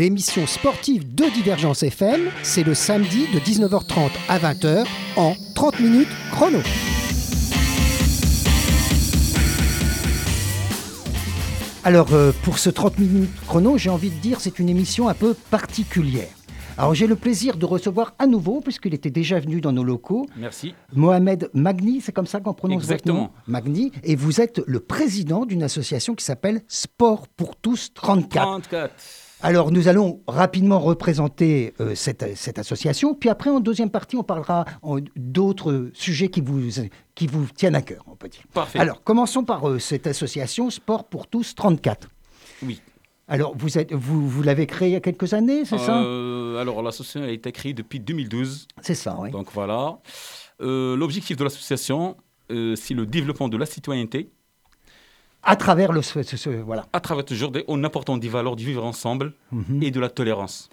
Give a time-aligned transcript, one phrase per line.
[0.00, 4.86] 30 minutes chrono, l'émission sportive de Divergence FM, c'est le samedi de 19h30 à 20h
[5.16, 6.58] en 30 minutes chrono.
[11.84, 15.14] Alors euh, pour ce 30 minutes chrono, j'ai envie de dire c'est une émission un
[15.14, 16.28] peu particulière.
[16.78, 20.26] Alors j'ai le plaisir de recevoir à nouveau, puisqu'il était déjà venu dans nos locaux,
[20.36, 20.74] Merci.
[20.94, 23.20] Mohamed Magni, c'est comme ça qu'on prononce Exactement.
[23.20, 27.92] votre nom Magni, et vous êtes le président d'une association qui s'appelle Sport pour tous
[27.92, 28.62] 34.
[28.62, 28.94] 34.
[29.42, 34.22] Alors nous allons rapidement représenter euh, cette, cette association, puis après en deuxième partie on
[34.22, 34.64] parlera
[35.16, 36.60] d'autres sujets qui vous,
[37.14, 38.42] qui vous tiennent à cœur, on peut dire.
[38.52, 38.78] Parfait.
[38.78, 42.08] Alors commençons par euh, cette association Sport pour tous 34.
[42.64, 42.82] Oui.
[43.28, 46.02] Alors vous, êtes, vous, vous l'avez créée il y a quelques années, c'est ça?
[46.02, 48.66] Euh, Alors, l'association a été créée depuis 2012.
[48.82, 49.30] C'est ça, oui.
[49.30, 50.00] Donc, voilà.
[50.58, 52.16] L'objectif de l'association,
[52.50, 54.30] c'est le développement de la citoyenneté
[55.42, 56.02] À travers le...
[56.02, 56.86] ce- ce- voilà.
[56.92, 59.82] à travers toujours des, en apportant des valeurs du vivre ensemble Mhm.
[59.82, 60.68] et de la tolérance.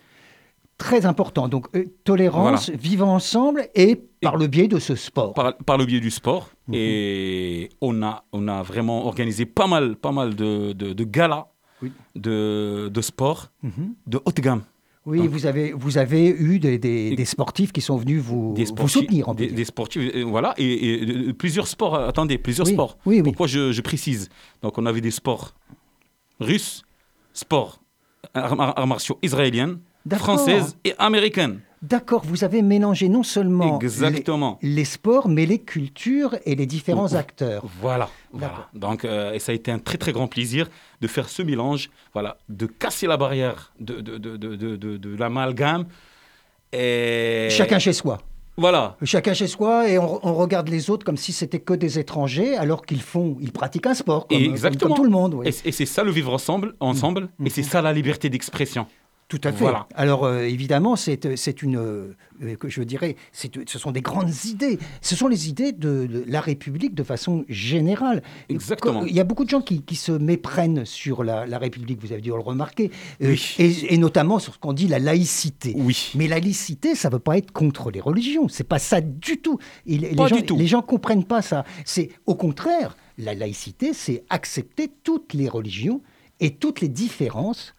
[0.78, 1.48] Très important.
[1.48, 5.34] Donc euh, tolérance, vivant ensemble et par le biais de ce sport.
[5.34, 6.50] Par, par le biais du sport.
[6.68, 6.74] Mhm.
[6.76, 11.48] Et on a, on a vraiment organisé pas mal, pas mal de, de, de galas
[11.82, 11.92] Oui.
[12.16, 13.96] de, de sport Mhm.
[14.06, 14.62] de haute gamme.
[15.08, 18.54] Oui, Donc- vous avez, vous avez eu des, des- des sportifs qui sont venus vous,
[18.56, 21.96] des vous sportifs, soutenir, des, sportifs, euh, voilà, et, et, euh, plusieurs sports.
[21.96, 22.98] euh, Attendez, plusieurs Oui, sports.
[23.06, 23.24] oui, oui.
[23.24, 24.28] Pourquoi je, je précise
[24.62, 25.54] Donc, on avait des sports
[26.42, 26.84] russes,
[27.34, 27.82] sports
[28.34, 30.36] arts, arts- martiaux israéliennes, D'accord.
[30.36, 31.60] françaises et américaines.
[31.84, 34.58] D'accord, vous avez mélangé non seulement Exactement.
[34.64, 37.64] Les, les sports, mais les cultures et les différents acteurs.
[37.82, 38.10] Voilà.
[38.32, 38.68] Voilà.
[38.74, 40.70] Donc, euh, et ça a été un très très grand plaisir
[41.02, 45.86] de faire ce mélange, voilà, de casser la barrière de, de, de, de, de, l'amalgame.
[46.74, 48.18] Et Chacun chez soi.
[48.60, 48.98] Voilà.
[49.04, 52.58] Chacun chez soi et on, on regarde les autres comme si c'était que des étrangers
[52.58, 54.96] alors qu'ils font, ils pratiquent un sport comme, exactement.
[54.96, 55.36] comme tout le monde.
[55.36, 55.48] oui.
[55.48, 58.88] Et, et c'est ça le vivre ensemble, ensemble, et c'est ça la liberté d'expression.
[59.30, 59.60] Tout à fait.
[59.60, 59.88] Voilà.
[59.94, 62.16] Alors euh, évidemment, c'est c'est une, euh,
[62.66, 64.80] je dirais, c'est- ce sont des grandes idées.
[65.02, 68.24] Ce sont les idées de, de la République de façon générale.
[68.48, 69.04] Exactement.
[69.06, 72.00] Il y a beaucoup de gens qui, qui se méprennent sur la, la République.
[72.02, 72.90] Vous avez dû le remarquer,
[73.22, 73.56] Euh, Oui.
[73.60, 75.74] et, et notamment sur ce qu'on dit la laïcité.
[75.76, 76.12] Oui.
[76.16, 78.48] Mais la laïcité, ça ne veut pas être contre les religions.
[78.48, 79.60] C'est pas ça du tout.
[79.86, 80.56] Et les Pas gens, du tout.
[80.58, 81.66] Les gens comprennent pas ça.
[81.84, 86.02] C'est au contraire, la laïcité, c'est accepter toutes les religions
[86.40, 87.74] et toutes les différences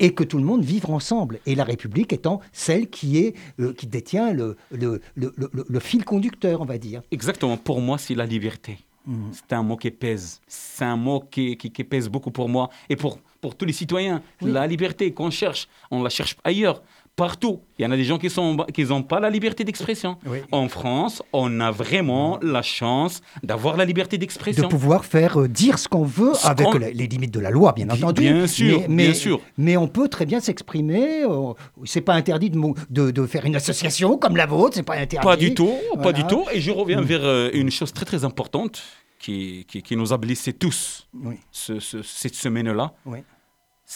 [0.00, 1.38] et que tout le monde vive ensemble.
[1.46, 6.60] Et la République étant celle qui, est, euh, qui détient le, le, le, fil conducteur,
[6.62, 7.02] on va dire.
[7.12, 7.56] Exactement.
[7.56, 8.78] Pour moi, c'est la liberté.
[9.06, 9.30] Mhm.
[9.32, 10.40] C'est un mot qui pèse.
[10.46, 13.72] C'est un mot qui, qui- qui pèse beaucoup pour moi et pour, pour tous les
[13.72, 14.22] citoyens.
[14.42, 14.50] Oui.
[14.52, 16.82] La liberté qu'on cherche, on la cherche ailleurs,
[17.24, 17.56] partout.
[17.78, 20.12] Il y en a des gens qui n'ont qui ont pas la liberté d'expression.
[20.32, 20.38] Oui.
[20.52, 23.14] En France, on a vraiment la chance
[23.48, 24.68] d'avoir la liberté De d'expression.
[24.76, 27.68] pouvoir faire euh, dire ce qu'on veut Ce avec la- les limites de la loi,
[27.78, 28.22] bien Bi- entendu.
[28.22, 29.38] bien sûr, mais, mais- bien sûr.
[29.66, 31.06] Mais on peut très bien s'exprimer.
[31.24, 31.52] euh,
[31.92, 32.58] c'est pas interdit de,
[32.98, 34.74] de, de faire une association comme la vôtre.
[34.76, 35.26] C'est pas interdit.
[35.32, 35.74] Pas du tout,
[36.06, 36.44] pas du tout.
[36.54, 38.76] Et je reviens vers euh, une chose très très importante
[39.22, 42.86] qui, qui, qui nous a blessés tous Oui, ce- ce- cette semaine-là.
[43.12, 43.18] oui.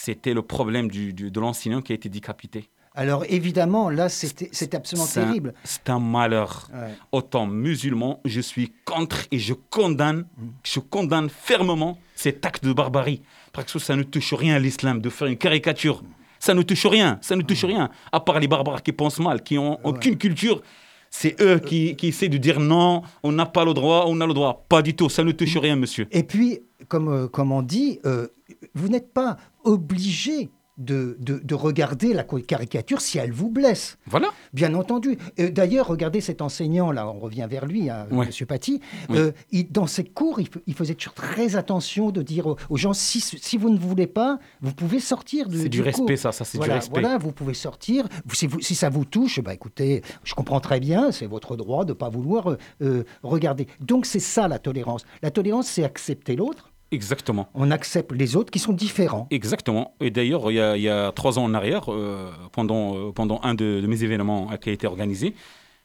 [0.07, 2.61] C'était le problème du, du- de l'enseignant qui a été décapité.
[2.95, 5.53] Alors évidemment, là, absolument C'est un- terrible.
[5.63, 6.69] C'est un malheur.
[6.73, 6.93] Ouais.
[7.11, 10.47] Autant musulman, je suis contre et je condamne, Mm.
[10.63, 13.21] je condamne fermement cet acte de barbarie.
[13.51, 16.03] Parce que ça ne touche rien à l'islam de faire une caricature.
[16.39, 17.67] Ça ne touche rien, ça ne touche Mm.
[17.67, 17.89] rien.
[18.11, 20.61] À part les barbares qui pensent mal, qui ont aucune culture.
[21.09, 24.27] C'est eux qui, qui essaient de dire non, on n'a pas le droit, on a
[24.27, 24.65] le droit.
[24.67, 25.35] Pas du tout, ça ne Mm.
[25.35, 26.07] touche rien, monsieur.
[26.11, 28.27] Et puis, comme, euh, comme on dit, euh,
[28.73, 33.97] vous n'êtes pas obligé de, de, de regarder la caricature si elle vous blesse.
[34.07, 34.29] Voilà.
[34.53, 35.17] Bien entendu.
[35.39, 38.25] Euh, D'ailleurs, regardez cet enseignant, là, on revient vers lui, hein, Ouais.
[38.25, 38.81] Monsieur Paty.
[39.09, 39.17] Oui.
[39.17, 42.77] Euh, il- dans ses cours, il, il faisait toujours très attention de dire aux, aux
[42.77, 46.31] gens si, si vous ne voulez pas, vous pouvez sortir de, C'est du respect, ça,
[46.31, 46.99] ça, c'est du voilà, respect.
[47.01, 48.05] Voilà, vous pouvez sortir.
[48.33, 51.85] Si, vous- si ça vous touche, bah, écoutez, je comprends très bien, c'est votre droit
[51.85, 53.67] de ne pas vouloir euh, regarder.
[53.79, 55.05] Donc, c'est ça la tolérance.
[55.21, 56.71] La tolérance, c'est accepter l'autre.
[56.95, 57.45] Exactement.
[57.53, 59.27] On accepte les autres qui sont différents.
[59.31, 59.93] Exactement.
[59.99, 63.11] Et d'ailleurs, il, y a- il y a trois ans en arrière, euh, pendant, euh,
[63.11, 65.35] pendant un de, de mes événements euh, qui a été organisé,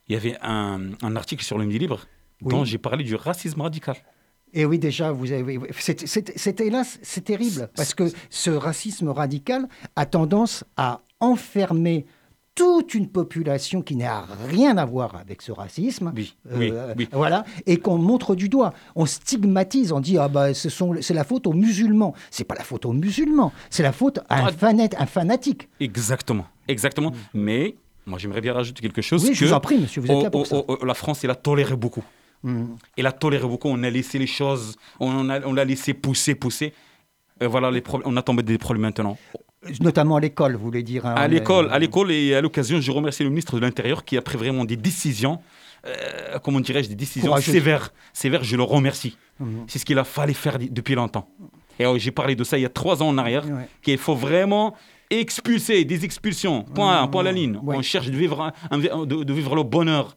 [0.08, 2.00] il y avait un, un article sur le Midi Libre
[2.42, 2.50] Oui.
[2.52, 3.96] dont j'ai parlé du racisme radical.
[4.52, 5.60] Et oui, déjà, vous avez.
[5.78, 12.06] C'était- hélas, c'est terrible, parce que ce racisme radical a tendance à enfermer
[12.54, 16.12] toute une population qui n'a rien à voir avec ce racisme.
[16.14, 17.08] Oui, Euh, oui, oui.
[17.12, 18.74] Voilà, et qu'on montre du doigt.
[18.96, 22.14] On stigmatise, on dit ah bah ce sont c'est la faute aux musulmans.
[22.30, 24.52] C'est pas la faute aux musulmans, c'est la faute à un, Ah.
[24.52, 25.68] fanat- un fanatique.
[25.80, 26.46] Exactement.
[26.68, 27.12] Exactement.
[27.34, 27.76] Mais
[28.06, 29.24] moi, j'aimerais bien rajouter quelque chose.
[29.24, 29.28] Mm.
[29.28, 30.56] Oui, je que vous en prie, monsieur, vous êtes là pour ça.
[30.84, 32.04] la France, elle a toléré beaucoup.
[32.42, 32.64] Mm.
[32.96, 33.68] Elle a toléré beaucoup.
[33.68, 36.72] On a laissé les choses, on a- on l'a laissé pousser, pousser.
[37.40, 39.16] Et voilà, les problèmes, on a tombé des problèmes maintenant.
[39.80, 41.04] Notamment à l'école, vous voulez dire.
[41.06, 44.16] hein, À l'école, à l'école et à l'occasion, je remercie le ministre de l'Intérieur qui
[44.16, 45.38] a pris vraiment des décisions,
[45.86, 47.52] euh, comment dirais-je, des décisions Courageuses.
[47.54, 47.92] sévères.
[48.14, 49.18] Sévères, je le remercie.
[49.38, 49.64] Mhm.
[49.68, 51.28] C'est ce qu'il a fallu faire depuis longtemps.
[51.78, 53.68] Et euh, j'ai parlé de ça il y a trois ans en arrière, Ouais.
[53.82, 54.74] qu'il faut vraiment
[55.10, 56.62] expulser des expulsions.
[56.62, 57.58] Point, point à la ligne.
[57.62, 57.76] Ouais.
[57.76, 60.16] On cherche de vivre, un- un- de, de vivre le bonheur.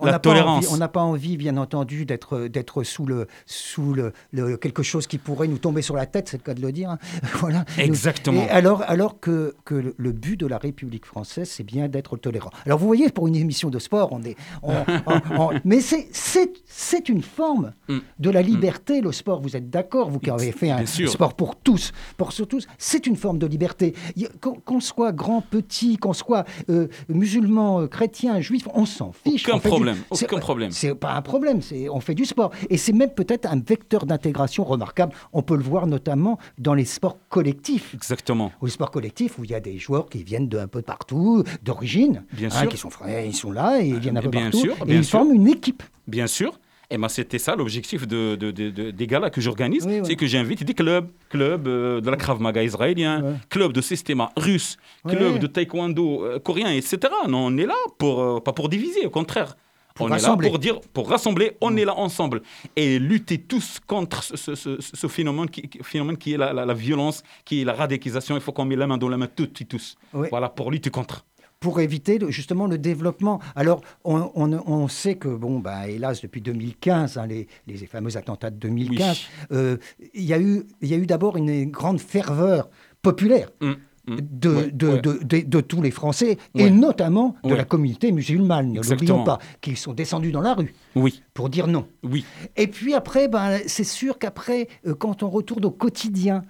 [0.00, 3.92] On n'a pas envie- On n'a pas envie, bien entendu, d'être d'être sous le sous
[3.94, 6.60] le, le- quelque chose qui pourrait nous tomber sur la tête, c'est le cas de
[6.62, 6.90] le dire.
[6.90, 6.98] hein.
[7.40, 7.64] voilà.
[7.78, 8.42] Exactement.
[8.42, 12.50] Et alors, alors que, que le- but de la République française, c'est bien d'être tolérant.
[12.66, 14.36] Alors, vous voyez, pour une émission de sport, on est.
[14.62, 14.72] on-
[15.06, 17.98] on- on- mais c'est c'est c'est une forme Mm.
[18.18, 19.40] de la liberté, le sport.
[19.40, 23.16] Vous êtes d'accord, vous qui avez fait un sport pour tous, pour tous, c'est une
[23.16, 23.94] forme de liberté.
[24.64, 29.48] Qu'on soit grand, petit, qu'on soit euh, musulman, euh, chrétien, juif, on s'en fiche.
[29.48, 30.70] Aucun On fait du- problème, c'est- aucun problème.
[30.70, 32.50] C'est pas un problème, c'est on fait du sport.
[32.70, 35.12] Et c'est même peut-être un vecteur d'intégration remarquable.
[35.32, 37.94] On peut le voir notamment dans les sports collectifs.
[37.94, 38.52] Exactement.
[38.60, 42.24] Au sport collectif, où il y a des joueurs qui viennent d'un peu partout, d'origine,
[42.32, 42.68] Bien hein, sûr.
[42.68, 44.84] qui sont frères, ils sont là et ils viennent un peu bien partout, sûr, et
[44.86, 45.18] bien ils sûr.
[45.18, 45.82] forment une équipe.
[46.06, 46.58] Bien sûr.
[46.90, 50.16] Et ben c'était ça l'objectif de, de- de- de- des galas que j'organise, Oui, c'est
[50.16, 53.34] que j'invite des clubs, clubs euh, de la Krav Maga israélien, Ouais.
[53.50, 55.14] clubs de systéma russe, Ouais.
[55.14, 56.98] clubs de taekwondo euh, coréen, etc.
[57.28, 59.54] Non, on est là pour euh, pas pour diviser, au contraire.
[59.94, 60.46] Pour on rassembler.
[60.46, 62.40] est là pour dire, pour rassembler, on est là ensemble
[62.76, 66.52] et lutter tous contre ce, ce- ce- ce phénomène, qui, qui- phénomène qui est la,
[66.54, 68.34] la- la violence, qui est la radicalisation.
[68.36, 69.96] Il faut qu'on mette la main dans la main toutes et tous.
[70.12, 71.26] Voilà pour lutter contre.
[71.60, 73.40] Pour éviter justement le développement.
[73.56, 78.16] Alors, on, on- on sait que, bon, bah, hélas, depuis 2015, hein, les, les fameux
[78.16, 79.20] attentats de 2015,
[79.52, 79.76] euh,
[80.14, 82.68] il y a eu, il y a eu d'abord une grande ferveur
[83.02, 83.76] populaire Hum,
[84.08, 84.18] hum.
[84.20, 85.00] de, Ouais, de, ouais.
[85.00, 89.38] de- de- de tous les Français, et notamment de la communauté musulmane, ne l'oublions pas,
[89.60, 91.86] qui sont descendus dans la rue Oui, pour dire non.
[92.04, 92.24] oui.
[92.56, 96.42] Et puis après, ben, c'est sûr qu'après, euh, quand on retourne au quotidien,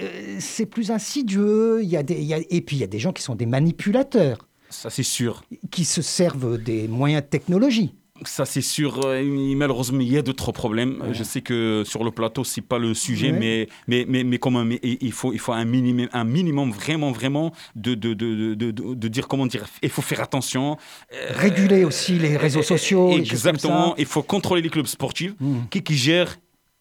[0.00, 1.80] euh, c'est plus insidieux.
[1.82, 3.22] Il y a des, il y a- et puis il y a des gens qui
[3.22, 5.42] sont des manipulateurs, Ça c'est sûr.
[5.70, 7.94] qui se servent des moyens de technologie.
[8.24, 8.98] Ça, c'est sûr.
[9.04, 9.22] euh,
[9.54, 11.00] Malheureusement, il y a d'autres problèmes.
[11.04, 13.38] Euh, Je sais que sur le plateau, c'est pas le sujet, Ouais.
[13.38, 17.52] mais, mais, mais, mais même, il faut, il faut un, minimum, un minimum vraiment, vraiment
[17.76, 20.76] de, de, de, de, de- dire, comment dire, il faut faire attention.
[21.14, 23.06] Euh, Réguler aussi les réseaux sociaux.
[23.06, 23.94] choses comme Exactement.
[23.98, 25.34] Il faut contrôler les clubs sportifs.
[25.38, 25.58] Mm.
[25.70, 26.38] Qui, qui gère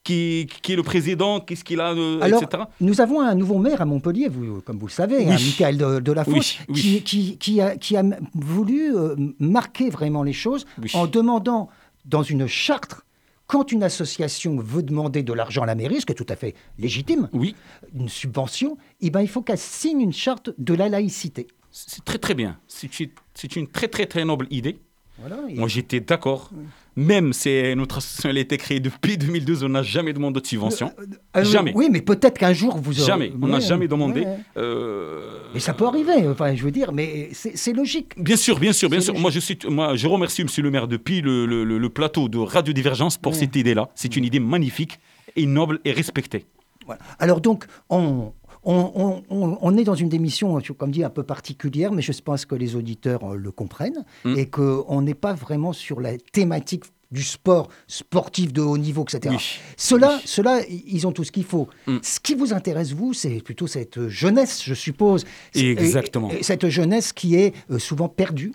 [0.07, 2.63] qui, qui est le président Qu'est-ce qu'il a euh, Alors, Etc.
[2.79, 5.25] nous avons un nouveau maire à Montpellier, vous, comme vous le savez, Oui.
[5.27, 7.35] hein, Michael de, de la Fosse, Oui, oui.
[7.37, 11.69] Qui, a, qui a voulu euh, marquer vraiment les choses en demandant
[12.05, 13.01] dans une charte,
[13.47, 16.37] quand une association veut demander de l'argent à la mairie, ce qui est tout à
[16.37, 17.53] fait légitime, Oui,
[17.93, 21.47] une subvention, eh ben, il faut qu'elle signe une charte de la laïcité.
[21.71, 22.57] c'est très très bien.
[22.67, 24.79] C'est une, très très très noble idée.
[25.19, 26.51] Voilà, et- Moi, j'étais d'accord.
[26.97, 30.45] Même si notre association elle a été créée depuis 2012, on n'a jamais demandé de
[30.47, 30.91] subvention.
[31.35, 31.71] Euh, jamais.
[31.75, 33.07] Oui, mais peut-être qu'un jour vous aurez...
[33.07, 33.31] Jamais.
[33.41, 34.21] On n'a Ouais, jamais demandé.
[34.21, 34.37] ouais.
[34.57, 38.13] Euh, Et ça peut arriver, enfin, je veux dire, mais c'est logique.
[38.21, 39.13] Bien sûr, bien sûr, bien sûr.
[39.13, 39.21] logique.
[39.21, 42.27] Moi je, suis, moi, je remercie Monsieur le maire depuis le, le- le- le plateau
[42.29, 43.37] de Radio Divergence pour Ouais.
[43.39, 43.89] cette idée-là.
[43.95, 44.99] C'est une idée magnifique
[45.35, 46.45] et noble et respectée.
[46.87, 46.99] Voilà.
[47.19, 48.31] Alors donc, on,
[48.67, 52.11] on, on- on- on est dans une émission, comme dit, un peu particulière, mais je
[52.21, 54.37] pense que les auditeurs euh, le comprennent Mm.
[54.37, 59.33] et qu'on n'est pas vraiment sur la thématique du sport sportif de haut niveau, etc.
[59.37, 59.59] Oui.
[59.77, 60.21] Cela, Oui.
[60.25, 61.69] cela, ils ont tout ce qu'il faut.
[61.87, 61.97] Mm.
[62.01, 65.23] Ce qui vous intéresse, vous, c'est plutôt cette jeunesse, je suppose.
[65.55, 66.29] Exactement.
[66.31, 68.51] et- et cette jeunesse qui est euh, souvent perdue,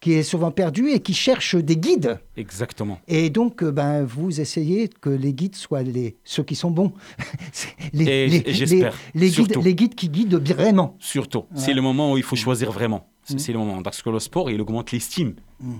[0.00, 2.18] qui est souvent perdue et qui cherche des guides.
[2.36, 2.98] Exactement.
[3.06, 6.92] Et donc, euh, ben, vous essayez que les guides soient les, ceux qui sont bons.
[7.92, 9.62] Les, Et les- j- j'espère, les- les guides, surtout.
[9.62, 10.96] les guides qui guident vraiment.
[11.00, 11.40] Surtout.
[11.40, 11.44] Ouais.
[11.56, 13.08] C'est le moment où il faut choisir vraiment.
[13.24, 13.38] C'est Mm.
[13.38, 13.82] c'est le moment.
[13.82, 15.34] Parce que le sport, il augmente l'estime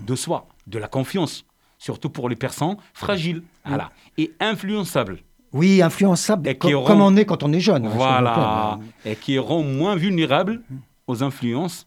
[0.07, 1.45] de soi, de la confiance.
[1.79, 5.21] Surtout pour les personnes fragiles voilà, et influençables.
[5.55, 7.87] Oui, influençable, Et co- qui auront- comme on est quand on est jeune.
[7.87, 8.79] hein, Voilà.
[9.03, 9.12] plaît.
[9.12, 10.61] Et qui rend moins vulnérables
[11.07, 11.87] aux influences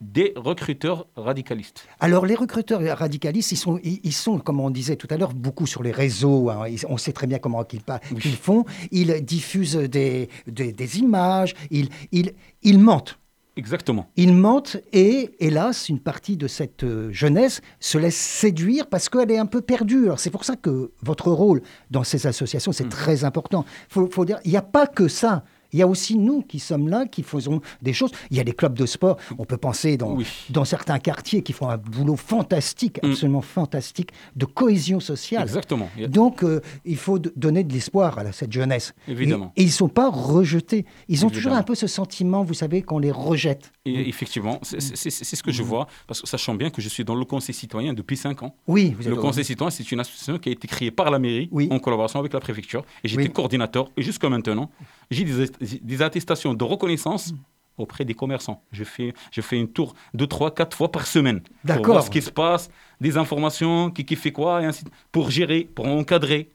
[0.00, 1.86] des recruteurs radicalistes.
[1.98, 5.34] Alors, les recruteurs radicalistes, ils sont, ils, ils sont, comme on disait tout à l'heure,
[5.34, 6.50] beaucoup sur les réseaux.
[6.50, 6.68] hein.
[6.68, 8.20] Ils- on sait très bien comment qu'ils Oui.
[8.20, 8.64] qu'ils font.
[8.92, 11.54] Ils diffusent des, des, des images.
[11.70, 13.18] Ils, ils, ils mentent.
[13.56, 14.06] Exactement.
[14.14, 19.32] Ils mentent et, hélas, une partie de cette euh, jeunesse se laisse séduire parce qu'elle
[19.32, 20.06] est un peu perdue.
[20.16, 23.64] C'est pour ça que votre rôle dans ces associations, c'est très important.
[23.88, 25.42] faut, faut dire, il n'y a pas que ça.
[25.72, 28.10] Il y a aussi nous qui sommes là, qui faisons des choses.
[28.30, 29.16] Il y a des clubs de sport.
[29.38, 30.26] On peut penser dans, Oui.
[30.50, 33.10] dans certains quartiers qui font un boulot fantastique, Mm.
[33.10, 35.42] absolument fantastique, de cohésion sociale.
[35.42, 35.88] Exactement.
[36.08, 38.94] Donc, euh, il faut donner de l'espoir à cette jeunesse.
[39.06, 39.52] Évidemment.
[39.56, 40.86] Et, et ils ne sont pas rejetés.
[41.08, 43.72] Ils ont toujours un peu ce sentiment, vous savez, qu'on les rejette.
[43.84, 47.14] Et effectivement, c'est ce que je vois, parce que sachant bien que je suis dans
[47.14, 48.54] le Conseil citoyen depuis 5 ans.
[48.66, 51.18] Oui, vous êtes Le Conseil citoyen, c'est une association qui a été créée par la
[51.18, 51.68] mairie Oui.
[51.70, 52.84] en collaboration avec la préfecture.
[53.04, 53.30] Et j'étais Oui.
[53.32, 53.90] coordinateur.
[53.96, 54.70] Et jusqu'à maintenant,
[55.10, 55.46] j'ai des,
[55.80, 57.32] des attestations de reconnaissance
[57.76, 58.62] auprès des commerçants.
[58.72, 61.40] Je fais, je fais une tour deux, trois, quatre fois par semaine.
[61.40, 61.94] Pour D'accord.
[61.94, 62.68] voir ce qui se passe,
[63.00, 66.50] des informations, qui, qui fait quoi, et ainsi de- pour gérer, pour encadrer.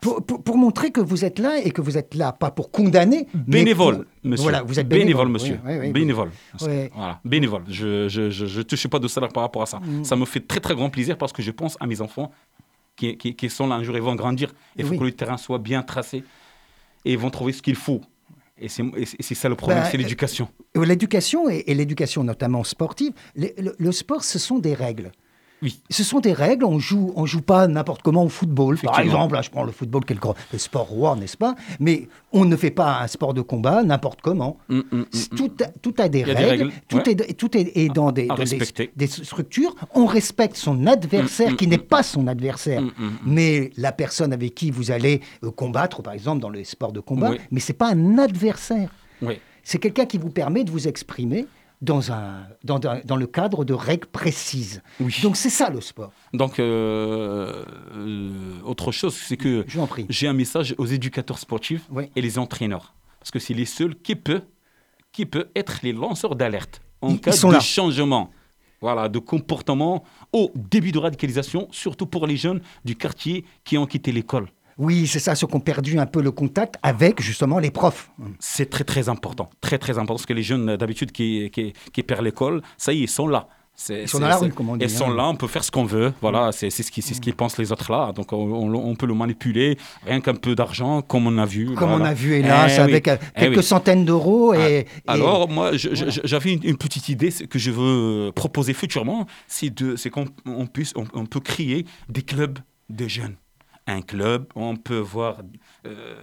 [0.00, 2.70] Pour, pour- pour montrer que vous êtes là et que vous êtes là, pas pour
[2.70, 3.26] condamner.
[3.34, 4.42] mais Bénévole, pour- monsieur.
[4.42, 5.60] Voilà, vous êtes bénévole, bénévole, monsieur.
[5.64, 5.92] oui, oui, oui.
[5.92, 6.30] bénévole.
[6.94, 7.62] Voilà, bénévole.
[7.68, 9.78] Je je, je, je touche pas de salaire par rapport à ça.
[9.80, 10.04] Mm.
[10.04, 12.30] Ça me fait très, très grand plaisir parce que je pense à mes enfants
[12.94, 14.52] qui, qui, qui sont là un jour, ils vont grandir.
[14.76, 16.24] Il faut que le terrain soit bien tracé
[17.06, 18.00] et ils vont trouver ce qu'il faut.
[18.58, 20.48] Et c'est ça le problème, Bah, c'est l'éducation.
[20.76, 25.12] Euh, L'éducation et, et l'éducation notamment sportive, le sport, ce sont des règles.
[25.62, 25.80] Oui.
[25.90, 28.76] Ce sont des règles, on joue, on joue pas n'importe comment au football.
[28.78, 30.18] Par exemple, là, je prends le football, qui est
[30.52, 31.54] le, sport roi, n'est-ce pas?
[31.80, 34.58] Mais on ne fait pas un sport de combat n'importe comment.
[34.68, 35.04] Mm, mm, mm.
[35.36, 37.10] Tout, a, tout a des Il y a des règles, tout, ouais.
[37.10, 38.92] est, tout est, est dans, des, À dans des- respecter.
[38.94, 39.74] des structures.
[39.94, 42.82] On respecte son adversaire qui n'est pas son adversaire,
[43.24, 47.00] mais la personne avec qui vous allez euh, combattre, par exemple dans les sports de
[47.00, 47.38] combat, Oui.
[47.50, 48.90] mais c'est pas un adversaire.
[49.22, 49.38] Oui.
[49.62, 51.46] C'est quelqu'un qui vous permet de vous exprimer
[51.82, 54.82] dans, un, dans, dans le cadre de règles précises.
[55.00, 55.14] Oui.
[55.22, 56.12] Donc c'est ça le sport.
[56.32, 57.64] Donc, euh,
[57.94, 58.30] euh,
[58.64, 59.64] autre chose, c'est que
[60.08, 62.10] j'ai un message aux éducateurs sportifs Oui.
[62.16, 62.94] et les entraîneurs.
[63.18, 64.42] Parce que c'est les seuls qui peuvent
[65.12, 67.60] qui peut être les lanceurs d'alerte en Ils- cas ils sont de là.
[67.60, 68.30] changement
[68.82, 70.04] voilà, de comportement
[70.34, 74.48] au début de radicalisation, surtout pour les jeunes du quartier qui ont quitté l'école.
[74.78, 78.10] Oui, c'est ça, ceux qui ont perdu un peu le contact avec justement les profs.
[78.40, 82.02] C'est très très important, très très important, parce que les jeunes d'habitude qui, qui, qui
[82.02, 83.48] perdent l'école, ça y est, ils sont là.
[83.90, 85.14] Ils sont dans la c'est- rue, comme on dit, Ils sont hein.
[85.14, 86.14] là, on peut faire ce qu'on veut.
[86.22, 88.10] Voilà, c'est c'est ce qui- c'est ce qu'ils pensent les autres là.
[88.12, 91.66] Donc on, on- on peut le manipuler, rien qu'un peu d'argent, comme on a vu.
[91.74, 92.04] Comme voilà.
[92.04, 93.62] on a vu, hélas, Eh oui, avec euh, eh quelques oui.
[93.62, 94.54] centaines d'euros.
[94.54, 99.70] Et, et- Alors, moi, j'avais une, une petite idée que je veux proposer futurement, c'est
[100.10, 103.36] qu'on on puisse, on peut créer des clubs de jeunes.
[103.88, 105.38] Un club, on peut voir
[105.86, 106.14] euh,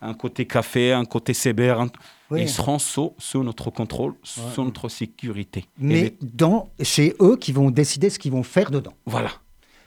[0.00, 1.88] un côté café, un côté CBR, un-
[2.30, 2.42] Oui.
[2.42, 5.64] ils seront sous, sous notre contrôle, sous notre sécurité.
[5.78, 8.92] Mais les- dans, c'est eux qui vont décider ce qu'ils vont faire dedans.
[9.06, 9.30] voilà,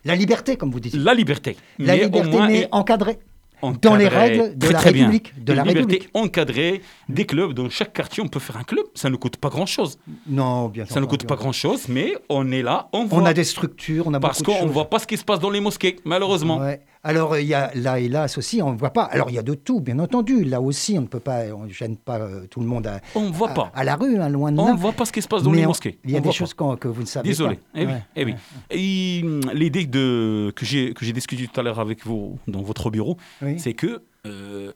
[0.06, 0.96] La liberté, comme vous dites.
[0.96, 1.56] la liberté.
[1.80, 3.20] La mais liberté, au moins mais encadrée.
[3.62, 5.06] Encadrée, dans les règles de très, la très bien.
[5.10, 6.10] République, de Une la liberté République.
[6.14, 7.54] encadrée, des clubs.
[7.54, 8.86] Dans chaque quartier, on peut faire un club.
[8.94, 9.98] Ça ne coûte pas grand-chose.
[10.28, 10.94] Non, bien sûr.
[10.94, 13.22] Ça ne coûte pas grand-chose, mais on est là, on voit.
[13.22, 15.40] On a des structures, on a Parce qu'on ne voit pas ce qui se passe
[15.40, 16.60] dans les mosquées, malheureusement.
[16.60, 16.82] Ouais.
[17.08, 19.04] Alors, il y a là et là aussi, on ne voit pas.
[19.04, 20.44] Alors, il y a de tout, bien entendu.
[20.44, 23.00] Là aussi, on ne peut pas, on ne gêne pas euh, tout le monde à,
[23.14, 23.72] On voit à- pas.
[23.76, 24.74] à la rue, hein, loin de On là.
[24.74, 26.00] ne voit pas ce qui se passe dans Mais les on- mosquées.
[26.04, 27.58] Il y a On des choses que vous ne savez Désolé.
[27.58, 27.62] pas.
[27.76, 28.32] Eh oui, Ouais, eh oui.
[28.32, 28.38] ouais.
[28.72, 32.90] Et, hum, l'idée que j'ai que j'ai discuté tout à l'heure avec vous dans votre
[32.90, 33.60] bureau, Oui.
[33.60, 34.72] c'est que euh,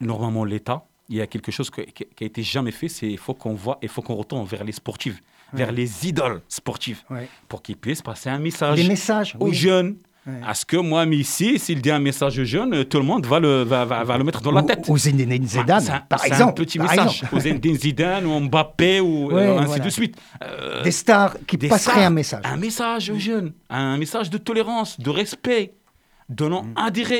[0.00, 3.16] normalement l'État, il y a quelque chose que- qui qui a été jamais fait, c'est
[3.16, 5.22] faut qu'on voit, il faut qu'on retourne vers les sportifs,
[5.54, 7.28] vers les idoles sportives, Ouais.
[7.48, 9.36] pour qu'ils puissent passer un message messages.
[9.40, 9.54] aux oui.
[9.54, 9.96] jeunes.
[10.24, 10.34] Ouais.
[10.40, 13.64] Parce que moi, ici, s'il dit un message aux jeunes, tout le monde va le,
[13.64, 14.84] va, va- va le mettre dans la Ou- tête.
[14.88, 16.50] Aux Zinedine Zidane, Ah, un- par exemple.
[16.50, 19.84] un petit message aux Zinedine Zidane ou Mbappé ou euh, ainsi voilà.
[19.84, 20.16] de suite.
[20.44, 22.06] Euh, Des stars qui des passeraient stars.
[22.06, 22.40] un message.
[22.44, 25.72] Un message aux jeunes, un message de tolérance, de respect,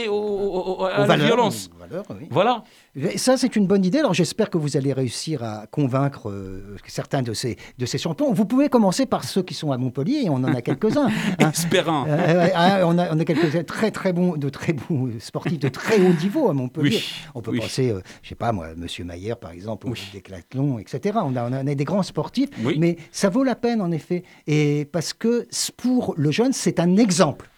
[0.09, 1.71] au- au- au- à la violence.
[1.75, 2.27] aux valeurs, oui.
[2.31, 2.65] Voilà.
[2.97, 3.99] Et Ça, c'est une bonne idée.
[3.99, 8.33] Alors, j'espère que vous allez réussir à convaincre euh, certains de ces, de ces champions.
[8.33, 11.09] Vous pouvez commencer par ceux qui sont à Montpellier, et on en a quelques-uns.
[11.41, 11.51] hein.
[11.51, 12.05] Espérant.
[12.09, 15.69] Euh, ah, on a, on a quelques très très bons, de très bons sportifs de
[15.69, 16.97] très haut niveau à Montpellier.
[16.97, 17.05] Oui,
[17.35, 17.61] On peut oui.
[17.61, 20.01] penser, euh, je sais pas moi, Monsieur Maillère par exemple, au Oui.
[20.13, 21.19] décathlon, etc.
[21.25, 24.85] On a, on a des grands sportifs, mais ça vaut la peine en effet, et
[24.93, 27.49] parce que pour le jeune, c'est un exemple.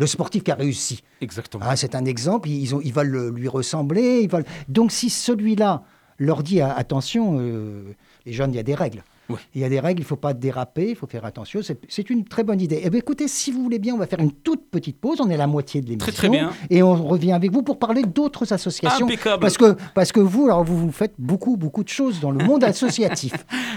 [0.00, 1.64] Le sportif qui a réussi, Exactement.
[1.68, 2.48] Ah, c'est un exemple.
[2.48, 4.20] Ils, ont, ils veulent le- lui ressembler.
[4.22, 4.46] Ils veulent...
[4.68, 5.82] Donc si celui-là
[6.18, 7.82] leur dit ah, attention, euh,
[8.24, 9.04] les jeunes, il y a des règles.
[9.28, 9.36] Oui.
[9.54, 11.60] Il y a des règles, il ne faut pas déraper, il faut faire attention.
[11.62, 12.80] C'est- C'est une très bonne idée.
[12.82, 15.20] Eh bien, écoutez, si vous voulez bien, on va faire une toute petite pause.
[15.20, 16.06] On est à la moitié de l'émission.
[16.10, 16.50] Très, très bien.
[16.70, 19.06] Et on revient avec vous pour parler d'autres associations.
[19.06, 19.40] Impeccable.
[19.40, 22.42] Parce que, parce que vous, alors, vous, vous faites beaucoup, beaucoup de choses dans le
[22.44, 23.34] monde associatif.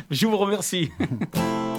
[0.10, 0.90] Je vous remercie.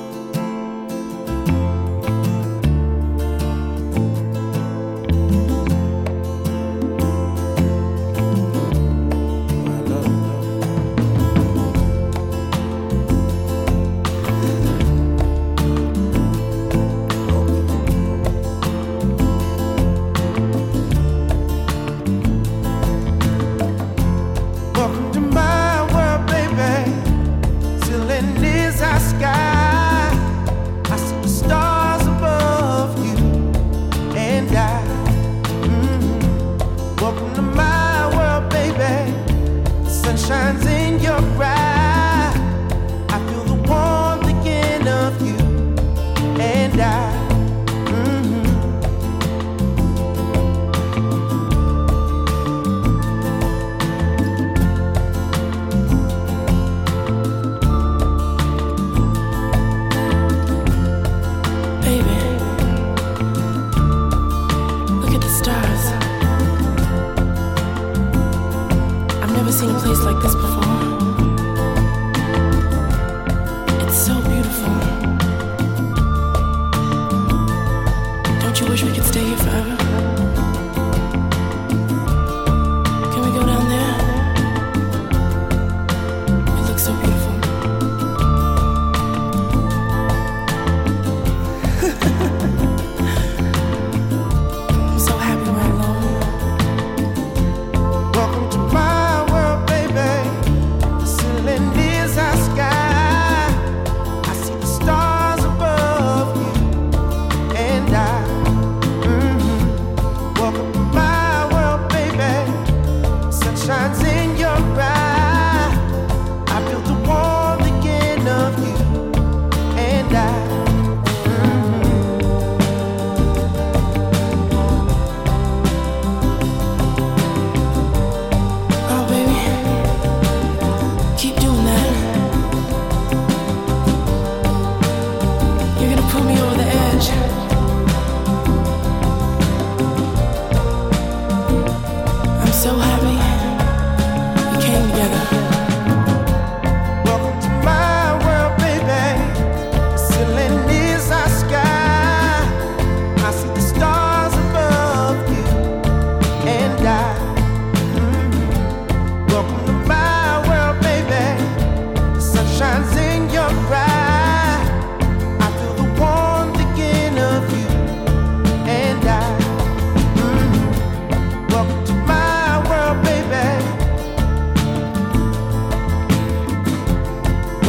[70.05, 70.64] like this before.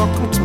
[0.05, 0.44] Welcome to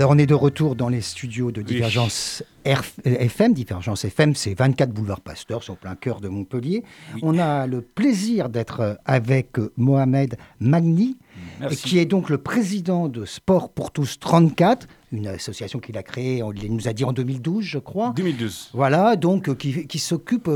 [0.00, 3.52] Alors, on est de retour dans les studios de Divergence RF euh, FM.
[3.52, 6.84] Divergence FM, c'est 24 boulevard Pasteur, c'est au plein cœur de Montpellier.
[7.20, 11.18] On a le plaisir d'être avec euh, Mohamed Magni,
[11.60, 11.82] Merci.
[11.86, 16.42] qui est donc le président de Sport pour tous 34, une association qu'il a créée,
[16.42, 18.14] on il nous a dit en 2012, je crois.
[18.16, 18.70] 2012.
[18.72, 20.48] Voilà, donc euh, qui, qui s'occupe.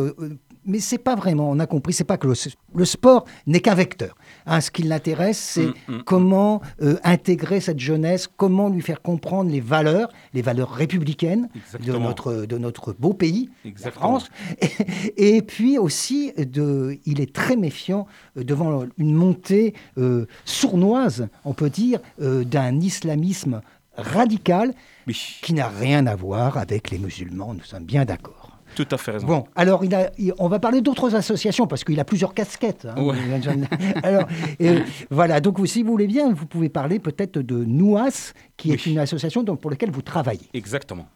[0.66, 2.34] Mais c'est pas vraiment, on a compris, c'est pas que le,
[2.74, 4.16] le sport n'est qu'un vecteur.
[4.46, 9.02] Hein, ce qui l'intéresse, c'est Mm, mm, comment euh, intégrer cette jeunesse, comment lui faire
[9.02, 11.48] comprendre les valeurs, les valeurs républicaines
[11.80, 13.90] de notre, de notre beau pays, la.
[13.90, 14.28] France.
[15.16, 21.28] Et, et puis aussi, de, il est très méfiant euh, devant une montée euh, sournoise,
[21.44, 23.60] on peut dire, euh, d'un islamisme
[23.96, 24.74] radical
[25.06, 28.43] Oui, qui n'a rien à voir avec les musulmans, nous sommes bien d'accord.
[28.74, 29.26] Tout à fait raison.
[29.26, 32.86] Bon, alors il a, il- on va parler d'autres associations parce qu'il a plusieurs casquettes.
[32.86, 33.02] hein.
[33.02, 33.14] Ouais.
[34.02, 34.26] alors,
[34.60, 38.72] euh, voilà, donc vous- si vous voulez bien, vous pouvez parler peut-être de NOUAS, qui
[38.72, 40.48] est une association donc, pour laquelle vous travaillez.
[40.54, 41.06] Exactement.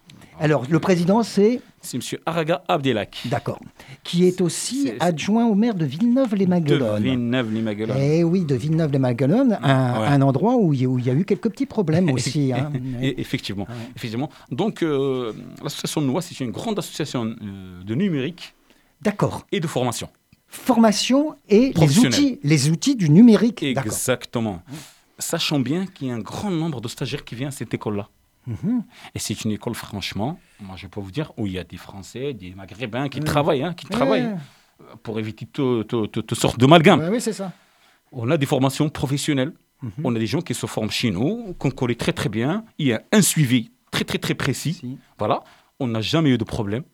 [0.40, 2.18] Alors, le président, c'est, C'est M.
[2.26, 3.22] Araga Abdelak.
[3.26, 3.58] d'accord,
[4.04, 7.02] qui est aussi adjoint au maire de De Villeneuve-les-Maguelones.
[7.02, 7.96] Villeneuve-les-Maguelones.
[7.98, 10.06] Eh oui, de Villeneuve-les-Maguelones, un, Ouais.
[10.06, 12.52] un endroit où il y, a- y eu quelques petits problèmes aussi.
[12.52, 12.70] hein.
[13.00, 14.28] Effectivement, effectivement.
[14.50, 18.54] Donc, euh, l'association NOA, c'est une grande association euh, de numérique
[19.02, 19.46] D'accord.
[19.52, 20.08] et de formation.
[20.46, 23.62] Formation et les outils, les outils du numérique.
[23.62, 24.62] Exactement.
[25.18, 28.08] Sachant bien qu'il y a un grand nombre de stagiaires qui viennent à cette école-là.
[28.48, 28.82] Mhm.
[29.14, 31.76] Et c'est une école, franchement, moi je peux vous dire, où il y a des
[31.76, 34.30] Français, des Maghrébins qui travaillent, hein, qui travaillent
[35.02, 37.08] pour éviter tout- tout- tout- toutes sortes d'amalgames.
[37.12, 37.52] Oui, c'est ça.
[38.10, 39.52] On a des formations professionnelles.
[39.82, 39.90] Mhm.
[40.04, 42.64] On a des gens qui se forment chez nous, qu'on connaît très très bien.
[42.78, 44.72] Il y a un suivi très très très précis.
[44.74, 44.98] Si.
[45.18, 45.42] Voilà.
[45.78, 46.84] On n'a jamais eu de problème.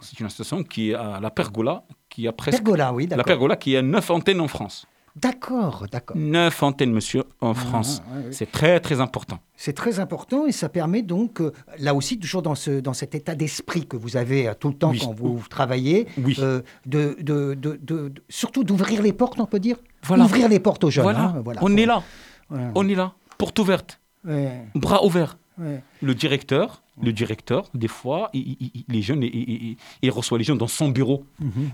[0.00, 2.58] C'est une association qui est à la Pergola, qui a presque.
[2.62, 3.22] Pergola, oui, La.
[3.24, 4.86] Pergola qui a neuf antennes en France.
[5.20, 6.16] D'accord, d'accord.
[6.16, 8.02] Neuf antennes, monsieur, en France.
[8.06, 8.32] ah, ouais, ouais.
[8.32, 9.38] C'est très très important.
[9.56, 13.14] C'est très important et ça permet donc, euh, là aussi, toujours dans, ce, dans cet
[13.14, 15.00] état d'esprit que vous avez euh, tout le temps Oui.
[15.02, 16.36] quand vous travaillez, Oui.
[16.38, 19.76] euh, de, de, de- de- de- surtout d'ouvrir les portes, on peut dire.
[20.04, 20.24] Voilà.
[20.24, 21.02] Ouvrir les portes aux jeunes.
[21.04, 21.20] Voilà.
[21.20, 21.60] hein, voilà.
[21.64, 22.02] On est là.
[22.50, 23.12] Ouais, On est là.
[23.38, 24.00] Porte ouverte.
[24.26, 25.38] ouais, Bras ouverts.
[25.58, 25.82] ouais.
[26.02, 28.56] Le directeur, le directeur, des fois, il-
[28.88, 31.24] les jeunes, il, reçoit les jeunes dans son bureau.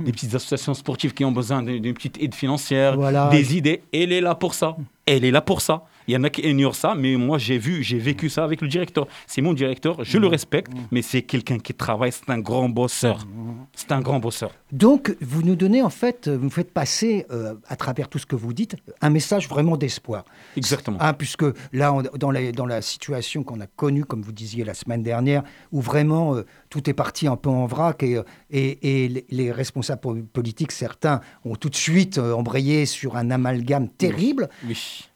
[0.00, 3.28] Des petites associations sportives qui ont besoin d'une d'une petite aide financière, Voilà.
[3.30, 3.82] des idées.
[3.92, 4.76] Elle est là pour ça.
[5.06, 5.84] Elle est là pour ça.
[6.06, 8.60] Il y en a qui ignorent ça, mais moi j'ai vu, j'ai vécu ça avec
[8.60, 9.06] le directeur.
[9.26, 13.26] C'est mon directeur, je le respecte, mais c'est quelqu'un qui travaille, c'est un grand bosseur.
[13.74, 14.50] C'est un grand bosseur.
[14.72, 18.36] Donc, vous nous donnez en fait, vous faites passer euh, à travers tout ce que
[18.36, 20.24] vous dites un message vraiment d'espoir.
[20.56, 20.98] Exactement.
[21.00, 24.64] Ah, puisque là, on- dans, la, dans la situation qu'on a connue, comme vous disiez
[24.64, 28.22] la semaine dernière, où vraiment euh, tout est parti un peu en vrac et, euh,
[28.50, 33.16] et, et les, les responsables po- politiques, certains, ont tout de suite euh, embrayé sur
[33.16, 35.08] un amalgame terrible, Oui.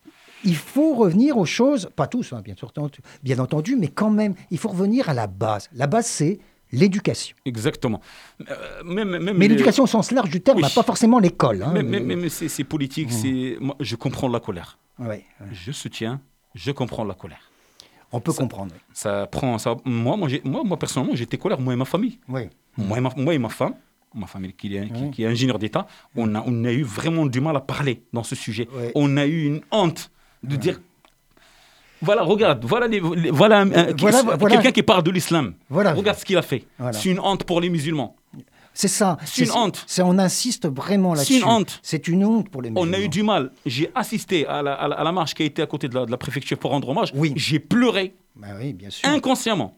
[0.45, 4.11] Il faut revenir aux choses, pas tous, hein, bien, sûr, entendu- bien entendu, mais quand
[4.11, 5.69] même, il faut revenir à la base.
[5.73, 6.39] La base, c'est
[6.73, 7.37] l'éducation.
[7.45, 8.01] Exactement.
[8.51, 10.69] Euh, même, même Mais les- l'éducation au sens large du terme, Oui.
[10.75, 11.63] pas forcément l'école.
[11.63, 11.73] hein.
[11.73, 13.11] Même c'est politique,
[13.61, 14.79] moi, je comprends la colère.
[14.99, 15.25] Ouais, ouais.
[15.53, 16.21] Je soutiens,
[16.55, 17.51] je comprends la colère.
[18.11, 18.75] On peut comprendre.
[18.93, 19.77] Ça prend ça.
[19.85, 22.19] Moi, moi, moi, moi personnellement, j'étais colère, moi et ma famille.
[22.29, 22.43] Oui.
[22.77, 23.75] Moi, et ma, moi et ma femme,
[24.15, 27.27] ma famille qui est, qui, qui est ingénieur d'État, on a, on a eu vraiment
[27.27, 28.67] du mal à parler dans ce sujet.
[28.75, 28.93] Ouais.
[28.95, 30.11] On a eu une honte
[30.43, 30.81] de dire.
[32.01, 35.55] Voilà, regarde, voilà, les- les- voilà, Voilà, quelqu'un qui parle de l'islam.
[35.69, 35.95] Voilà.
[35.95, 36.65] Regarde ce qu'il a fait.
[36.93, 38.15] C'est une honte pour les musulmans.
[38.73, 39.17] C'est ça.
[39.25, 39.83] C'est une honte.
[39.89, 41.39] C'est, on insiste vraiment C'est là-dessus.
[41.39, 41.81] une honte.
[41.83, 42.97] C'est une honte pour les On musulmans.
[42.97, 43.51] a eu du mal.
[43.67, 45.97] J'ai assisté à la, à la- à la marche qui a été à côté de
[45.97, 47.11] la, de la préfecture pour rendre hommage.
[47.17, 47.33] Oui.
[47.35, 49.09] J'ai pleuré Bah oui, bien sûr.
[49.09, 49.75] inconsciemment.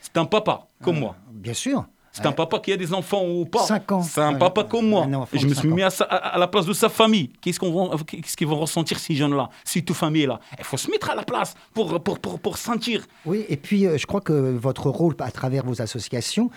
[0.00, 1.16] C'est un papa comme moi.
[1.30, 1.84] Bien sûr.
[2.12, 3.60] C'est un papa qui a des enfants ou pas.
[3.64, 4.02] Cinq ans.
[4.02, 5.06] C'est un papa comme moi.
[5.32, 7.30] Je me suis mis à, sa- à- à la place de sa famille.
[7.40, 7.90] Qu'est-ce vont,
[8.36, 11.14] qu'ils vont ressentir ces jeunes-là, si toute famille est là Il faut se mettre à
[11.14, 13.06] la place pour, pour, pour, pour sentir.
[13.24, 16.50] Oui, et puis euh, je crois que votre rôle à travers vos associations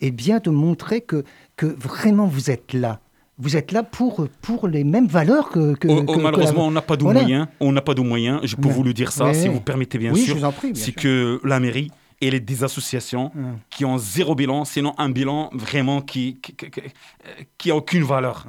[0.00, 1.24] est bien de montrer que,
[1.56, 2.98] que vraiment vous êtes là.
[3.38, 5.74] Vous êtes là pour, pour les mêmes valeurs que.
[5.74, 7.20] que- Oh, oh, que- que malheureusement, la- on n'a pas de Voilà.
[7.20, 7.46] moyens.
[7.60, 8.40] On n'a pas de moyens.
[8.44, 8.74] Je peux Ouais.
[8.74, 10.34] vous le dire ça, Ouais, si vous permettez bien Oui, sûr.
[10.34, 13.58] je vous en prie, bien C'est que la mairie et les des associations Hum.
[13.70, 16.80] qui ont zéro bilan, sinon un bilan vraiment qui qui, qui, qui-
[17.58, 18.46] qui a aucune valeur.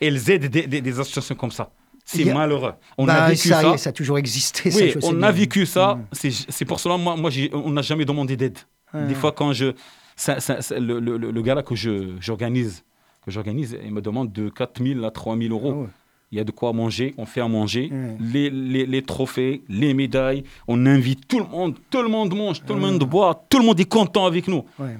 [0.00, 1.70] Elles aident des, des- des associations comme ça.
[2.04, 2.74] C'est a- malheureux.
[2.98, 3.76] On Bah, a vécu ça, ça.
[3.78, 4.70] ça a toujours existé.
[4.74, 5.96] Oui, on a vécu ça.
[6.12, 6.30] Mm.
[6.48, 8.58] C'est pour cela, moi, moi on n'a jamais demandé d'aide.
[8.94, 9.72] Des fois, quand je.
[10.16, 10.38] ça-
[10.78, 12.84] le, le, le gars là que je- j'organise,
[13.24, 15.72] que j'organise, il me demande de 4 000 à 3 000 euros.
[15.74, 15.88] Ah ouais.
[16.32, 19.94] Il y a de quoi manger, on fait à manger, les, les, les trophées, les
[19.94, 23.58] médailles, on invite tout le monde, tout le monde mange, tout le monde boit, tout
[23.58, 24.64] le monde est content avec nous.
[24.78, 24.96] Ouais.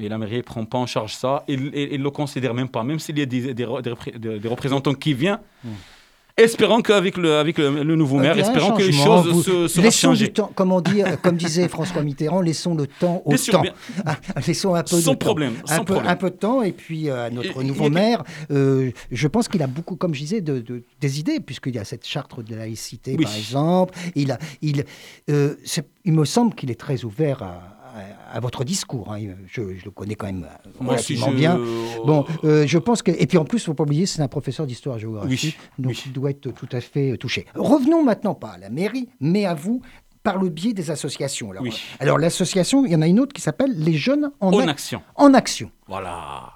[0.00, 2.82] Et la mairie ne prend pas en charge ça, et ne le considère même pas,
[2.82, 5.40] même s'il y a des, des, re- des repré- des- des représentants qui viennent.
[6.42, 9.42] Espérons qu'avec le, avec le, le nouveau maire, a un espérons que les choses Vous-
[9.42, 12.86] se, seront laissons du temps, comme on dit, euh, comme disait François Mitterrand, laissons le
[12.86, 13.62] temps au Bien temps.
[14.06, 15.36] Ah, laissons un peu Sans de temps.
[15.66, 16.12] un sans peu, problème.
[16.12, 19.48] un peu de temps et puis euh, notre Et- nouveau a- maire, euh, je pense
[19.48, 22.40] qu'il a beaucoup, comme je disais, de, de- des idées puisqu'il y a cette charte
[22.42, 23.24] de laïcité Oui.
[23.24, 23.94] par exemple.
[24.14, 24.84] Il a, il,
[25.30, 29.12] euh, c'est- il me semble qu'il est très ouvert à, à- à votre discours.
[29.12, 29.18] hein.
[29.46, 31.60] Je, je le connais quand même euh, Moi relativement je- bien.
[32.06, 34.66] Bon, euh, je pense que et puis en plus, faut pas oublier, c'est un professeur
[34.66, 36.02] d'histoire-géographie, Oui, donc oui.
[36.06, 37.46] il doit être tout à fait euh, touché.
[37.54, 39.82] Revenons maintenant pas à la mairie, mais à vous
[40.22, 41.50] par le biais des associations.
[41.50, 41.70] Alors, Oui.
[41.70, 44.60] euh, alors l'association, il y en a une autre qui s'appelle les jeunes en, En
[44.60, 45.02] ac- action.
[45.16, 45.70] En action.
[45.88, 46.52] Voilà.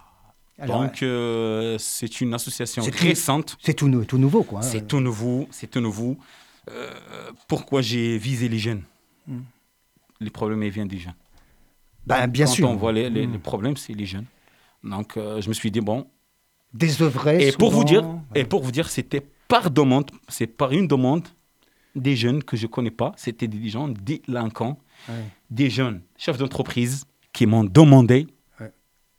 [0.58, 3.56] Alors, Donc, euh, c'est une association récente.
[3.60, 4.60] C'est tout, tout nouveau, quoi.
[4.60, 4.62] hein.
[4.62, 5.48] C'est tout nouveau.
[5.50, 6.16] C'est tout nouveau.
[6.70, 6.90] Euh,
[7.48, 8.82] pourquoi j'ai visé les jeunes?
[9.26, 9.40] Hmm.
[10.20, 11.14] Les problèmes, ils viennent des jeunes.
[12.06, 12.68] Ben, bien Quand sûr.
[12.70, 13.32] on voit les, les- Mm.
[13.32, 14.26] les problèmes, c'est les jeunes.
[14.82, 16.06] Donc, euh, je me suis dit, bon.
[16.72, 17.48] Désœuvrés.
[17.48, 21.26] Et pour vous dire, et pour vous dire, c'était par demande, c'est par une demande
[21.94, 23.12] des jeunes que je connais pas.
[23.16, 25.14] C'était des gens délinquants, Ouais.
[25.50, 28.26] des jeunes chefs d'entreprise qui m'ont demandé,
[28.60, 28.72] Ouais.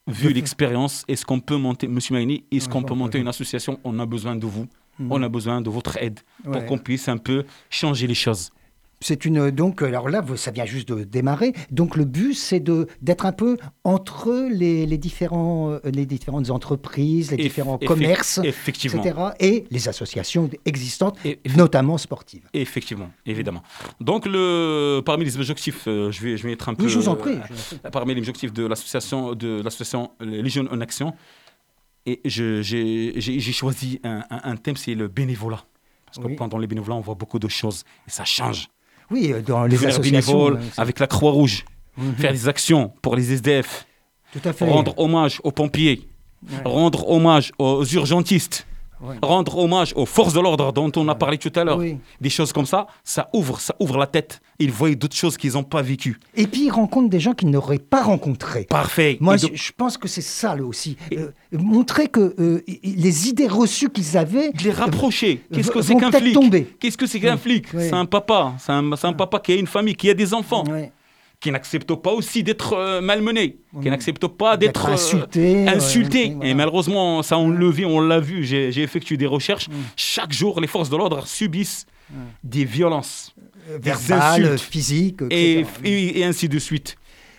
[0.08, 3.22] vu l'expérience, est-ce qu'on peut monter, Monsieur Maïni, est-ce Ouais, qu'on peut monter ouais.
[3.22, 3.80] une association?
[3.86, 4.68] On a besoin de vous.
[5.00, 5.12] Mhm.
[5.12, 8.52] On a besoin de votre aide pour qu'on puisse un peu changer les choses.
[9.02, 11.54] C'est une donc alors là ça vient juste de démarrer.
[11.70, 16.50] Donc le but c'est de d'être un peu entre les, les différents euh, les différentes
[16.50, 19.04] entreprises, les Eff- différents commerces, effectivement.
[19.04, 19.20] etc.
[19.40, 21.18] et les associations existantes,
[21.56, 22.48] notamment sportives.
[22.54, 23.64] Effectivement, évidemment.
[24.00, 26.86] Donc, le, parmi les objectifs, euh, je, vais, je vais être un peu.
[26.86, 27.36] Oui, je vous en euh, prie.
[27.38, 27.78] prie.
[27.92, 31.14] parmi les objectifs de l'association de l'association Les Jeunes en Action,
[32.06, 35.64] et j'ai choisi un, un- un thème, c'est le bénévolat.
[36.06, 36.36] Parce que Oui.
[36.36, 38.70] pendant les bénévolats, on voit beaucoup de choses et ça change.
[39.12, 40.46] Oui, euh, dans les Faire associations.
[40.48, 41.66] ouais, c'est- avec la Croix-Rouge,
[41.98, 42.14] Mhm.
[42.16, 43.86] faire des actions pour les SDF,
[44.34, 44.66] Tout à fait.
[44.70, 46.08] rendre hommage aux pompiers,
[46.44, 46.58] Ouais.
[46.66, 48.66] rendre hommage aux urgentistes,
[49.22, 51.78] Rendre hommage aux forces de l'ordre dont on a parlé tout à l'heure.
[51.78, 51.98] Oui.
[52.22, 54.42] Des choses comme ça, ça ouvre, ça ouvre la tête.
[54.58, 56.18] Ils voient d'autres choses qu'ils n'ont pas vécues.
[56.36, 58.64] Et puis ils rencontrent des gens qu'ils n'auraient pas rencontrés.
[58.66, 59.18] Parfait.
[59.20, 60.96] Moi, je, donc- je pense que c'est ça là aussi.
[61.14, 64.52] Euh, montrer que euh, les idées reçues qu'ils avaient.
[64.52, 65.42] de les rapprocher.
[65.54, 66.80] Qu'est-ce que c'est qu'un flic.
[66.80, 67.84] Qu'est-ce que c'est qu'un flic oui.
[67.90, 68.54] C'est un papa.
[68.60, 70.64] C'est un, un papa qui a une famille, qui a des enfants.
[71.46, 74.94] Qui n'acceptent pas aussi d'être euh, malmenés, qui n'acceptent pas D'être euh,
[75.68, 76.50] insultés, voilà.
[76.50, 79.68] Et malheureusement, ça on le vit, on l'a vu, j'ai effectué des recherches.
[79.96, 81.86] Chaque jour, les forces de l'ordre subissent
[82.44, 83.36] des violences,
[83.80, 86.96] des Verbal, insultes, physique, et, et- et ainsi de suite.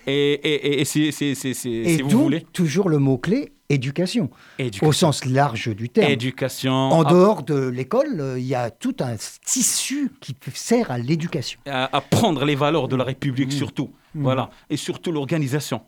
[0.07, 2.99] Et, et, et- et c'est, c'est- c'est- c'est- Et si vous d'où voulez, toujours le
[2.99, 4.87] mot-clé éducation, éducation.
[4.87, 6.11] au sens large du terme.
[6.11, 6.73] Éducation.
[6.73, 11.59] En dehors de l'école, euh, il y a tout un tissu qui sert à l'éducation.
[11.67, 13.59] à, à prendre les valeurs de la République Mmh.
[13.59, 13.91] surtout.
[14.15, 14.51] Voilà.
[14.71, 15.83] Et surtout l'organisation.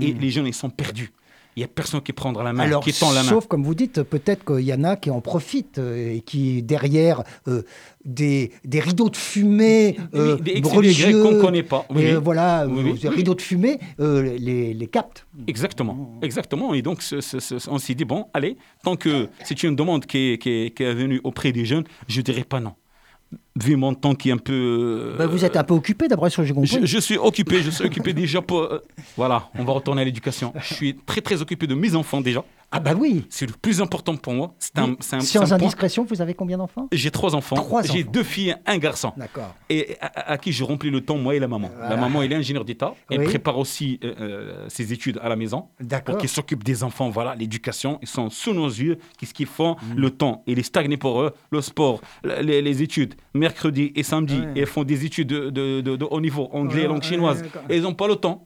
[0.00, 1.12] Et les jeunes, ils sont perdus.
[1.56, 3.28] Il n'y a personne qui prend la main, Alors, qui tend la main.
[3.28, 6.62] sauf comme vous dites, peut-être qu'il y en a qui en profitent euh, et qui,
[6.62, 7.62] derrière euh,
[8.04, 11.86] des, des rideaux de fumée euh, des religieux, qu'on ne connaît pas.
[11.90, 12.20] Oui, et oui.
[12.22, 15.26] voilà, Oui, des rideaux de fumée, euh, les, les captent.
[15.46, 16.74] Exactement, exactement.
[16.74, 17.02] Et donc,
[17.68, 20.82] on s'est dit, bon, allez, tant que c'est une demande qui est, qui, est, qui
[20.82, 22.74] est venue auprès des jeunes, je ne dirais pas non.
[23.62, 24.52] Vu mon temps qui est un peu...
[25.14, 26.66] euh, Bah, vous êtes un peu occupé, d'après ce que j'ai compris.
[26.80, 28.62] Je, je suis occupé, je suis occupé déjà pour...
[28.62, 28.82] euh,
[29.16, 30.52] voilà, on va retourner à l'éducation.
[30.60, 32.44] Je suis très, très occupé de mes enfants déjà.
[32.76, 33.24] Ah bah oui.
[33.30, 34.52] C'est le plus important pour moi.
[34.58, 35.54] C'est un, un- Sans un point.
[35.58, 36.88] indiscrétion, vous avez combien d'enfants?
[36.90, 37.54] J'ai trois enfants.
[37.54, 39.12] Trois J'ai deux filles, un garçon.
[39.16, 39.54] D'accord.
[39.70, 41.70] Et à, à qui je remplis le temps, moi et la maman.
[41.80, 42.96] La maman, elle est ingénieure d'État.
[43.08, 43.26] Elle Oui.
[43.26, 45.66] prépare aussi euh, ses études à la maison.
[45.78, 46.14] D'accord.
[46.14, 47.10] Pour qu'ils s'occupent des enfants.
[47.10, 48.00] Voilà, l'éducation.
[48.02, 48.98] Ils sont sous nos yeux.
[49.18, 49.76] Qu'est-ce qu'ils font?
[49.80, 49.94] Mm.
[49.94, 51.32] Le temps, il est stagné pour eux.
[51.52, 53.14] Le sport, le- les, les études,
[53.48, 54.38] mercredi et samedi.
[54.40, 54.52] Ouais.
[54.56, 57.40] Et ils font des études de, de- de- de haut niveau, anglais, Ouais, langue chinoise.
[57.70, 58.38] et ils n'ont pas le temps.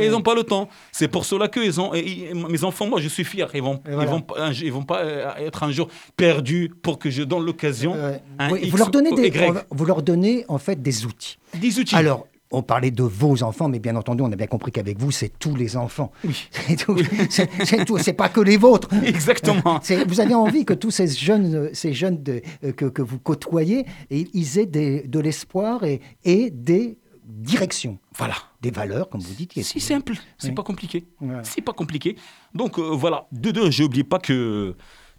[0.00, 0.66] Et ils n'ont pas le temps.
[0.98, 3.48] C'est pour cela que ils ont, et- et- mes enfants, moi, je suis fier.
[3.52, 6.70] Ils vont, Et ils vont, pas- un- ils vont pas euh, être un jour perdus
[6.84, 7.92] pour que je donne l'occasion.
[7.96, 8.16] Euh,
[8.52, 9.32] oui, X vous, leur donnez des,
[9.78, 11.36] vous leur donnez en fait des outils.
[11.64, 11.96] Des outils.
[11.96, 15.10] Alors, on parlait de vos enfants, mais bien entendu, on a bien compris qu'avec vous,
[15.10, 16.12] c'est tous les enfants.
[16.24, 16.48] Oui.
[16.52, 16.96] C'est tout.
[17.30, 17.98] C'est- c'est tout.
[17.98, 18.88] C'est pas que les vôtres.
[19.04, 19.80] Exactement.
[20.06, 23.86] Vous avez envie que tous ces jeunes, ces jeunes de- euh, que, que vous côtoyez,
[24.10, 28.34] et ils aient des- de l'espoir et, et des directions, Voilà.
[28.60, 29.52] des valeurs, comme vous dites.
[29.62, 30.54] C'est simple, c'est Oui.
[30.54, 31.04] pas compliqué.
[31.20, 31.42] Voilà.
[31.44, 32.16] C'est pas compliqué.
[32.54, 34.74] Donc euh, voilà, de deux, j'oublie pas que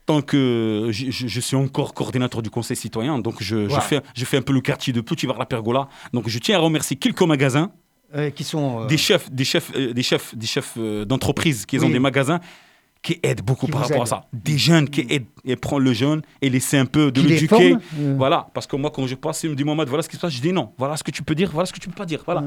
[0.05, 4.25] tant que je, je- je suis encore coordinateur du Conseil citoyen, donc je, fais, je
[4.25, 5.87] fais un peu le quartier de Petit vers la Pergola.
[6.13, 7.71] Donc je tiens à remercier quelques magasins,
[8.15, 11.79] Euh, qui sont euh, des chefs, des chefs, euh, des chefs, des chefs d'entreprise qui
[11.79, 12.39] ont des magasins
[13.01, 14.25] qui aident beaucoup Qui par rapport à ça.
[14.31, 17.75] Des jeunes qui aident et prendre le jeune et laisser un peu de l'éduquer.
[18.17, 20.21] Voilà, parce que moi quand je passe, il me dit Mohamed, voilà ce qui se
[20.21, 21.95] passe, je dis non, voilà ce que tu peux dire, voilà ce que tu peux
[21.95, 22.43] pas dire, voilà.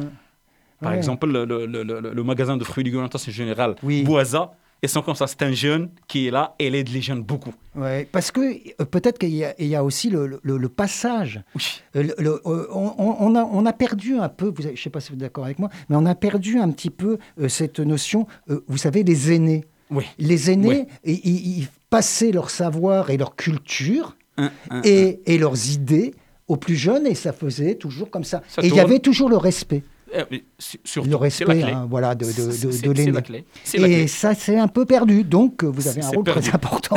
[0.81, 0.99] Par Ouais.
[0.99, 4.03] exemple, le, le- le- le- le magasin de fruits et légumes alimentation général, Oui.
[4.05, 7.01] Boisa, ils sont comme ça, c'est un jeune qui est là et il aide les
[7.03, 7.53] jeunes beaucoup.
[7.75, 10.69] ouais, parce que euh, peut-être qu'il y, a- il y a aussi le, le- le
[10.69, 11.43] passage.
[11.55, 11.81] Oui.
[11.97, 14.91] Euh, le- euh, on, a, on a perdu un peu, vous avez- je ne sais
[14.91, 17.49] pas si vous êtes d'accord avec moi, mais on a perdu un petit peu euh,
[17.49, 19.65] cette notion, euh, vous savez, les aînés.
[19.91, 20.05] Oui.
[20.19, 20.87] Les aînés, Ouais.
[21.05, 26.13] i- i- ils passaient leur savoir et leur culture Un- un- et, et leurs idées
[26.49, 28.43] aux plus jeunes et ça faisait toujours comme ça.
[28.49, 29.83] Ça et il y avait toujours le respect.
[30.15, 30.25] Euh,
[30.85, 33.13] surtout, Le respect hein, voilà, de, de, de- l'aîné.
[33.13, 35.25] la la Et ça, c'est un peu perdu.
[35.25, 36.43] Donc, vous avez un rôle perdu.
[36.43, 36.97] très important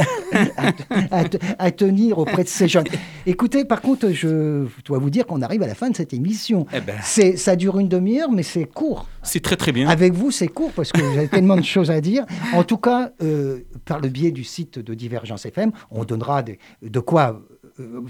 [0.57, 0.71] à,
[1.11, 2.85] à te- à tenir auprès de ces jeunes.
[3.25, 6.65] Écoutez, par contre, je dois vous dire qu'on arrive à la fin de cette émission.
[6.73, 6.95] Eh ben.
[7.37, 9.07] Ça dure une demi-heure, mais c'est court.
[9.23, 9.87] C'est très très bien.
[9.89, 12.25] Avec vous, c'est court parce que vous avez tellement de choses à dire.
[12.53, 16.99] En tout cas, euh, par le biais du site de Divergence FM, on donnera de
[16.99, 17.41] quoi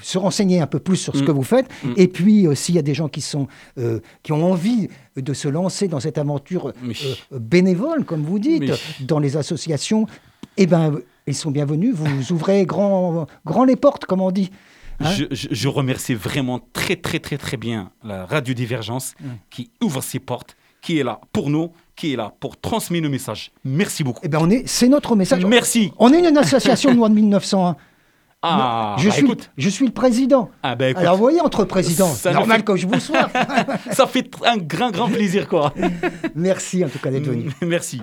[0.02, 1.26] se renseigner un peu plus sur ce Mm.
[1.26, 1.68] que vous faites.
[1.98, 5.34] Et puis, euh, s'il y a des gens qui, sont, euh, qui ont envie de
[5.34, 10.08] se lancer dans cette aventure euh, bénévole, comme vous dites, dans les associations,
[10.58, 11.94] eh ben, ils sont bienvenus.
[11.96, 14.50] Vous ouvrez grand, grand les portes, comme on dit.
[15.02, 19.28] Hein je, je- je remercie vraiment très très très très bien la Radio Divergence Mm.
[19.50, 23.10] qui ouvre ses portes, qui est là pour nous, qui est là pour transmettre nos
[23.10, 23.52] messages.
[23.64, 24.20] Merci beaucoup.
[24.24, 25.46] Eh ben, on est, c'est notre message.
[25.46, 25.92] Merci.
[26.00, 27.76] On est une association de loi de 1901.
[28.42, 29.52] Ah, je, bah, suis, écoute.
[29.58, 30.50] je suis le président.
[30.64, 31.02] Ah, bah, écoute.
[31.02, 33.30] Alors, vous voyez, entre présidents, Ça c'est normal fait- que je vous sois.
[33.92, 35.74] Ça fait un grand grand plaisir quoi.
[36.36, 37.50] Merci en tout cas d'être venu.
[37.62, 38.02] Merci.